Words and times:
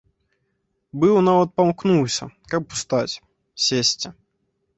Быў 1.03 1.15
нават 1.27 1.49
памкнуўся, 1.61 2.25
каб 2.55 2.75
устаць, 2.77 3.15
сесці. 3.69 4.07